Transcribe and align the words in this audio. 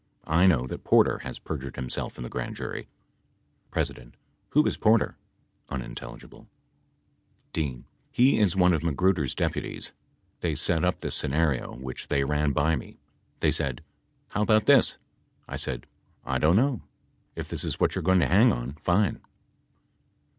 I 0.25 0.47
know 0.47 0.65
that 0.65 0.83
Porter 0.83 1.19
has 1.19 1.37
perjured 1.37 1.75
himself 1.75 2.17
in 2.17 2.23
the 2.23 2.29
Grand 2.31 2.55
Jury. 2.55 2.87
P. 3.71 3.83
W 3.83 4.13
1 4.51 4.63
10 4.63 4.67
is 4.67 4.75
Porter? 4.75 5.15
D. 7.53 7.83
He 8.09 8.39
is 8.39 8.55
one 8.55 8.73
of 8.73 8.81
Magruder's 8.81 9.35
deputies. 9.35 9.91
They 10.39 10.55
net 10.69 10.83
up 10.83 11.01
thin 11.01 11.11
scenario 11.11 11.75
which 11.75 12.07
they 12.07 12.23
ran 12.23 12.51
by 12.51 12.75
me. 12.75 12.97
They 13.41 13.51
said" 13.51 13.83
How 14.29 14.41
about 14.41 14.65
thrift 14.65 14.97
/ 15.29 15.55
said. 15.57 15.85
"/ 16.11 16.39
don't 16.39 16.55
know. 16.55 16.81
If 17.35 17.47
this 17.47 17.63
is 17.63 17.79
what 17.79 17.93
you 17.93 17.99
are 17.99 18.09
going 18.09 18.21
to 18.21 18.27
hang 18.27 18.51
on, 18.51 18.73
fine." 18.79 19.21